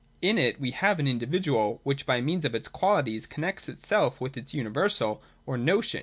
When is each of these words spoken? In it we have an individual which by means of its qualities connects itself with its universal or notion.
In 0.19 0.39
it 0.39 0.59
we 0.59 0.71
have 0.71 0.99
an 0.99 1.05
individual 1.05 1.79
which 1.83 2.07
by 2.07 2.21
means 2.21 2.43
of 2.43 2.55
its 2.55 2.67
qualities 2.67 3.27
connects 3.27 3.69
itself 3.69 4.19
with 4.19 4.35
its 4.35 4.51
universal 4.51 5.21
or 5.45 5.59
notion. 5.59 5.99